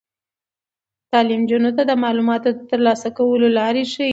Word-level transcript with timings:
تعلیم 1.11 1.41
نجونو 1.45 1.69
ته 1.77 1.83
د 1.85 1.91
معلوماتو 2.03 2.49
د 2.53 2.59
ترلاسه 2.71 3.09
کولو 3.17 3.47
لار 3.57 3.75
ښيي. 3.93 4.09